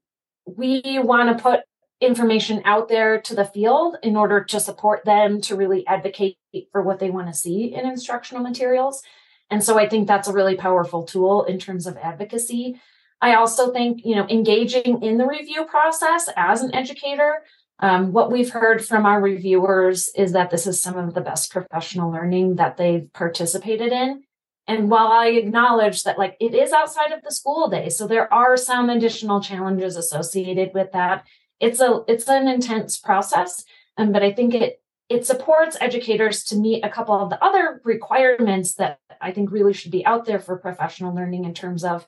we 0.45 0.99
want 0.99 1.35
to 1.35 1.41
put 1.41 1.61
information 2.01 2.61
out 2.65 2.89
there 2.89 3.19
to 3.21 3.33
the 3.33 3.45
field 3.45 3.95
in 4.03 4.15
order 4.15 4.43
to 4.43 4.59
support 4.59 5.03
them 5.05 5.41
to 5.41 5.55
really 5.55 5.87
advocate 5.87 6.37
for 6.71 6.83
what 6.83 6.99
they 6.99 7.09
want 7.09 7.27
to 7.27 7.33
see 7.33 7.73
in 7.73 7.87
instructional 7.87 8.43
materials. 8.43 9.01
And 9.49 9.63
so 9.63 9.77
I 9.77 9.87
think 9.87 10.07
that's 10.07 10.27
a 10.27 10.33
really 10.33 10.55
powerful 10.55 11.03
tool 11.03 11.43
in 11.43 11.59
terms 11.59 11.87
of 11.87 11.97
advocacy. 11.97 12.79
I 13.21 13.35
also 13.35 13.71
think, 13.73 14.05
you 14.05 14.15
know, 14.15 14.27
engaging 14.29 15.01
in 15.03 15.17
the 15.17 15.25
review 15.25 15.65
process 15.65 16.29
as 16.35 16.61
an 16.61 16.73
educator. 16.73 17.43
Um, 17.79 18.11
what 18.11 18.31
we've 18.31 18.49
heard 18.51 18.85
from 18.85 19.05
our 19.05 19.21
reviewers 19.21 20.09
is 20.15 20.33
that 20.33 20.49
this 20.49 20.67
is 20.67 20.81
some 20.81 20.97
of 20.97 21.13
the 21.13 21.21
best 21.21 21.51
professional 21.51 22.11
learning 22.11 22.55
that 22.55 22.77
they've 22.77 23.11
participated 23.13 23.91
in. 23.91 24.23
And 24.67 24.91
while 24.91 25.07
I 25.07 25.27
acknowledge 25.29 26.03
that 26.03 26.19
like 26.19 26.37
it 26.39 26.53
is 26.53 26.71
outside 26.71 27.11
of 27.11 27.23
the 27.23 27.31
school 27.31 27.69
day, 27.69 27.89
so 27.89 28.05
there 28.05 28.31
are 28.31 28.55
some 28.55 28.89
additional 28.89 29.41
challenges 29.41 29.95
associated 29.95 30.71
with 30.75 30.91
that. 30.91 31.25
It's 31.59 31.79
a 31.79 32.03
it's 32.07 32.29
an 32.29 32.47
intense 32.47 32.97
process. 32.97 33.65
Um, 33.97 34.11
but 34.11 34.21
I 34.21 34.31
think 34.31 34.53
it 34.53 34.81
it 35.09 35.25
supports 35.25 35.75
educators 35.81 36.43
to 36.45 36.55
meet 36.55 36.85
a 36.85 36.89
couple 36.89 37.15
of 37.15 37.29
the 37.29 37.43
other 37.43 37.81
requirements 37.83 38.75
that 38.75 38.99
I 39.19 39.31
think 39.31 39.51
really 39.51 39.73
should 39.73 39.91
be 39.91 40.05
out 40.05 40.25
there 40.25 40.39
for 40.39 40.57
professional 40.57 41.15
learning 41.15 41.45
in 41.45 41.53
terms 41.53 41.83
of 41.83 42.07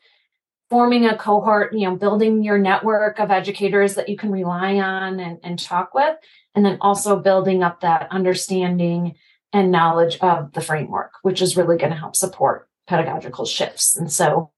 forming 0.69 1.05
a 1.05 1.17
cohort, 1.17 1.73
you 1.73 1.89
know, 1.89 1.95
building 1.95 2.43
your 2.43 2.57
network 2.57 3.19
of 3.19 3.31
educators 3.31 3.95
that 3.95 4.07
you 4.07 4.15
can 4.15 4.31
rely 4.31 4.75
on 4.75 5.19
and, 5.19 5.39
and 5.43 5.59
talk 5.59 5.93
with, 5.93 6.15
and 6.55 6.63
then 6.63 6.77
also 6.79 7.19
building 7.19 7.63
up 7.63 7.81
that 7.81 8.07
understanding 8.11 9.15
and 9.51 9.71
knowledge 9.71 10.17
of 10.21 10.53
the 10.53 10.61
framework, 10.61 11.11
which 11.23 11.41
is 11.41 11.57
really 11.57 11.77
going 11.77 11.91
to 11.91 11.97
help 11.97 12.15
support 12.15 12.69
pedagogical 12.87 13.45
shifts. 13.45 13.97
And 13.97 14.09
so 14.11 14.51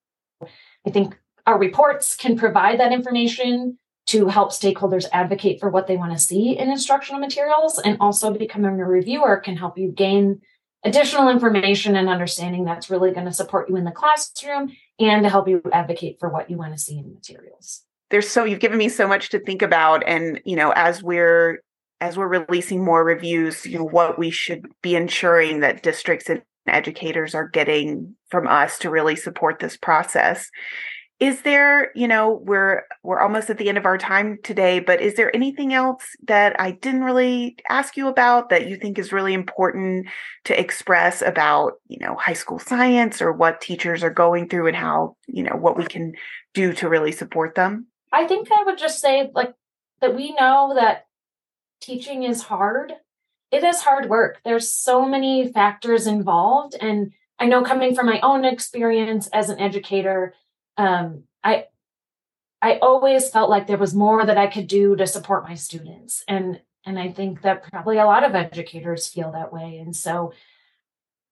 I 0.86 0.90
think 0.90 1.18
our 1.46 1.58
reports 1.58 2.14
can 2.14 2.36
provide 2.36 2.78
that 2.78 2.92
information 2.92 3.78
to 4.06 4.28
help 4.28 4.50
stakeholders 4.50 5.06
advocate 5.12 5.60
for 5.60 5.70
what 5.70 5.86
they 5.86 5.96
want 5.96 6.12
to 6.12 6.18
see 6.18 6.58
in 6.58 6.70
instructional 6.70 7.20
materials 7.20 7.78
and 7.78 7.96
also 8.00 8.32
becoming 8.32 8.80
a 8.80 8.84
reviewer 8.84 9.38
can 9.38 9.56
help 9.56 9.78
you 9.78 9.90
gain 9.90 10.40
additional 10.84 11.30
information 11.30 11.96
and 11.96 12.08
understanding 12.08 12.64
that's 12.64 12.90
really 12.90 13.10
going 13.10 13.24
to 13.24 13.32
support 13.32 13.68
you 13.70 13.76
in 13.76 13.84
the 13.84 13.90
classroom 13.90 14.76
and 15.00 15.22
to 15.22 15.30
help 15.30 15.48
you 15.48 15.62
advocate 15.72 16.18
for 16.20 16.28
what 16.28 16.50
you 16.50 16.58
want 16.58 16.72
to 16.72 16.78
see 16.78 16.98
in 16.98 17.12
materials. 17.12 17.82
there's 18.10 18.28
so 18.28 18.44
you've 18.44 18.60
given 18.60 18.78
me 18.78 18.88
so 18.88 19.08
much 19.08 19.30
to 19.30 19.38
think 19.40 19.62
about 19.62 20.06
and 20.06 20.40
you 20.44 20.56
know 20.56 20.70
as 20.76 21.02
we're 21.02 21.62
as 22.00 22.18
we're 22.18 22.28
releasing 22.28 22.84
more 22.84 23.02
reviews 23.02 23.64
you 23.64 23.78
know 23.78 23.84
what 23.84 24.18
we 24.18 24.30
should 24.30 24.66
be 24.82 24.94
ensuring 24.94 25.60
that 25.60 25.82
districts 25.82 26.28
and 26.28 26.42
educators 26.66 27.34
are 27.34 27.48
getting 27.48 28.14
from 28.28 28.46
us 28.46 28.78
to 28.78 28.90
really 28.90 29.16
support 29.16 29.58
this 29.58 29.76
process 29.76 30.50
is 31.24 31.40
there 31.40 31.90
you 31.94 32.06
know 32.06 32.42
we're 32.44 32.82
we're 33.02 33.20
almost 33.20 33.48
at 33.48 33.56
the 33.56 33.70
end 33.70 33.78
of 33.78 33.86
our 33.86 33.96
time 33.96 34.38
today 34.42 34.78
but 34.78 35.00
is 35.00 35.14
there 35.14 35.34
anything 35.34 35.72
else 35.72 36.04
that 36.26 36.54
i 36.60 36.70
didn't 36.70 37.02
really 37.02 37.56
ask 37.70 37.96
you 37.96 38.08
about 38.08 38.50
that 38.50 38.68
you 38.68 38.76
think 38.76 38.98
is 38.98 39.10
really 39.10 39.32
important 39.32 40.06
to 40.44 40.58
express 40.60 41.22
about 41.22 41.80
you 41.88 41.98
know 41.98 42.14
high 42.16 42.34
school 42.34 42.58
science 42.58 43.22
or 43.22 43.32
what 43.32 43.62
teachers 43.62 44.02
are 44.02 44.10
going 44.10 44.46
through 44.50 44.66
and 44.66 44.76
how 44.76 45.16
you 45.26 45.42
know 45.42 45.56
what 45.56 45.78
we 45.78 45.86
can 45.86 46.12
do 46.52 46.74
to 46.74 46.90
really 46.90 47.10
support 47.10 47.54
them? 47.54 47.86
I 48.12 48.26
think 48.26 48.48
i 48.52 48.62
would 48.62 48.76
just 48.76 49.00
say 49.00 49.30
like 49.34 49.54
that 50.02 50.14
we 50.14 50.34
know 50.34 50.72
that 50.76 51.06
teaching 51.80 52.24
is 52.24 52.42
hard. 52.42 52.92
It 53.50 53.64
is 53.64 53.80
hard 53.80 54.10
work. 54.10 54.40
There's 54.44 54.70
so 54.70 55.06
many 55.06 55.50
factors 55.50 56.06
involved 56.06 56.76
and 56.78 57.12
i 57.38 57.46
know 57.46 57.62
coming 57.62 57.94
from 57.94 58.06
my 58.06 58.20
own 58.20 58.44
experience 58.44 59.26
as 59.28 59.48
an 59.48 59.58
educator 59.58 60.34
um, 60.76 61.24
I 61.42 61.66
I 62.62 62.78
always 62.78 63.28
felt 63.28 63.50
like 63.50 63.66
there 63.66 63.78
was 63.78 63.94
more 63.94 64.24
that 64.24 64.38
I 64.38 64.46
could 64.46 64.66
do 64.66 64.96
to 64.96 65.06
support 65.06 65.44
my 65.44 65.54
students, 65.54 66.24
and 66.26 66.60
and 66.86 66.98
I 66.98 67.10
think 67.10 67.42
that 67.42 67.70
probably 67.70 67.98
a 67.98 68.06
lot 68.06 68.24
of 68.24 68.34
educators 68.34 69.08
feel 69.08 69.32
that 69.32 69.52
way. 69.52 69.78
And 69.78 69.94
so, 69.94 70.32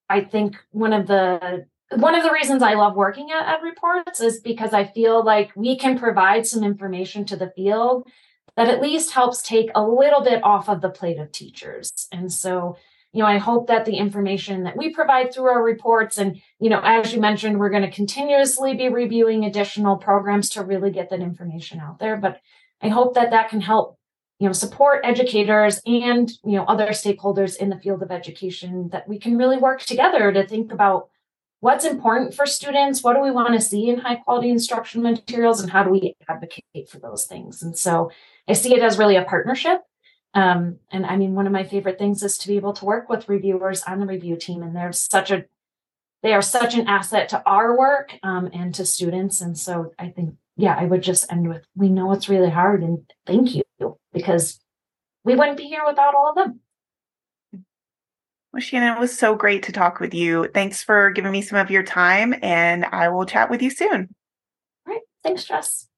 I 0.08 0.22
think 0.22 0.56
one 0.70 0.92
of 0.92 1.06
the 1.06 1.66
one 1.96 2.14
of 2.14 2.22
the 2.22 2.32
reasons 2.32 2.62
I 2.62 2.74
love 2.74 2.96
working 2.96 3.30
at 3.30 3.60
EdReports 3.60 4.22
is 4.22 4.40
because 4.40 4.72
I 4.72 4.84
feel 4.84 5.24
like 5.24 5.52
we 5.54 5.76
can 5.76 5.98
provide 5.98 6.46
some 6.46 6.64
information 6.64 7.24
to 7.26 7.36
the 7.36 7.50
field 7.50 8.08
that 8.56 8.68
at 8.68 8.82
least 8.82 9.12
helps 9.12 9.42
take 9.42 9.70
a 9.74 9.86
little 9.86 10.22
bit 10.22 10.42
off 10.44 10.68
of 10.68 10.80
the 10.80 10.90
plate 10.90 11.18
of 11.18 11.32
teachers. 11.32 11.90
And 12.12 12.32
so 12.32 12.76
you 13.12 13.22
know, 13.22 13.28
I 13.28 13.38
hope 13.38 13.66
that 13.66 13.84
the 13.84 13.96
information 13.96 14.64
that 14.64 14.76
we 14.76 14.92
provide 14.92 15.32
through 15.32 15.50
our 15.50 15.62
reports, 15.62 16.16
and, 16.16 16.40
you 16.58 16.70
know, 16.70 16.80
as 16.82 17.12
you 17.12 17.20
mentioned, 17.20 17.58
we're 17.58 17.70
going 17.70 17.82
to 17.82 17.90
continuously 17.90 18.74
be 18.74 18.88
reviewing 18.88 19.44
additional 19.44 19.96
programs 19.96 20.48
to 20.50 20.62
really 20.62 20.90
get 20.90 21.10
that 21.10 21.20
information 21.20 21.78
out 21.78 21.98
there. 21.98 22.16
But 22.16 22.40
I 22.80 22.88
hope 22.88 23.14
that 23.14 23.30
that 23.30 23.50
can 23.50 23.60
help, 23.60 23.98
you 24.38 24.46
know, 24.46 24.54
support 24.54 25.02
educators 25.04 25.82
and, 25.84 26.30
you 26.42 26.56
know, 26.56 26.64
other 26.64 26.88
stakeholders 26.88 27.56
in 27.56 27.68
the 27.68 27.78
field 27.78 28.02
of 28.02 28.10
education 28.10 28.88
that 28.92 29.06
we 29.06 29.18
can 29.18 29.36
really 29.36 29.58
work 29.58 29.82
together 29.82 30.32
to 30.32 30.46
think 30.46 30.72
about 30.72 31.08
what's 31.60 31.84
important 31.84 32.34
for 32.34 32.44
students 32.44 33.04
what 33.04 33.14
do 33.14 33.22
we 33.22 33.30
want 33.30 33.54
to 33.54 33.60
see 33.60 33.88
in 33.88 34.00
high 34.00 34.16
quality 34.16 34.50
instruction 34.50 35.00
materials 35.00 35.60
and 35.60 35.70
how 35.70 35.84
do 35.84 35.90
we 35.90 36.12
advocate 36.28 36.88
for 36.88 36.98
those 36.98 37.24
things 37.24 37.62
and 37.62 37.78
so 37.78 38.10
i 38.48 38.52
see 38.52 38.74
it 38.74 38.82
as 38.82 38.98
really 38.98 39.14
a 39.14 39.22
partnership 39.22 39.80
um, 40.34 40.78
and 40.90 41.04
I 41.04 41.16
mean, 41.16 41.34
one 41.34 41.46
of 41.46 41.52
my 41.52 41.64
favorite 41.64 41.98
things 41.98 42.22
is 42.22 42.38
to 42.38 42.48
be 42.48 42.56
able 42.56 42.72
to 42.74 42.84
work 42.84 43.08
with 43.08 43.28
reviewers 43.28 43.82
on 43.82 44.00
the 44.00 44.06
review 44.06 44.36
team, 44.36 44.62
and 44.62 44.74
they're 44.74 44.92
such 44.92 45.30
a 45.30 45.44
they 46.22 46.32
are 46.32 46.42
such 46.42 46.74
an 46.74 46.86
asset 46.86 47.28
to 47.30 47.42
our 47.44 47.76
work 47.76 48.16
um, 48.22 48.48
and 48.52 48.74
to 48.76 48.86
students. 48.86 49.40
And 49.40 49.58
so 49.58 49.92
I 49.98 50.08
think, 50.08 50.36
yeah, 50.56 50.76
I 50.78 50.84
would 50.84 51.02
just 51.02 51.30
end 51.32 51.48
with 51.48 51.64
we 51.74 51.88
know 51.88 52.12
it's 52.12 52.28
really 52.28 52.50
hard, 52.50 52.82
and 52.82 53.04
thank 53.26 53.54
you 53.54 53.62
because 54.12 54.60
we 55.24 55.36
wouldn't 55.36 55.58
be 55.58 55.64
here 55.64 55.82
without 55.86 56.14
all 56.14 56.30
of 56.30 56.36
them. 56.36 56.60
Well, 58.52 58.60
Shannon, 58.60 58.96
it 58.96 59.00
was 59.00 59.16
so 59.16 59.34
great 59.34 59.62
to 59.64 59.72
talk 59.72 59.98
with 59.98 60.12
you. 60.12 60.48
Thanks 60.52 60.82
for 60.82 61.10
giving 61.10 61.32
me 61.32 61.40
some 61.40 61.58
of 61.58 61.70
your 61.70 61.82
time, 61.82 62.34
and 62.42 62.84
I 62.84 63.08
will 63.08 63.24
chat 63.24 63.50
with 63.50 63.62
you 63.62 63.70
soon. 63.70 64.14
All 64.86 64.94
right. 64.94 65.00
Thanks, 65.22 65.44
Jess. 65.44 65.88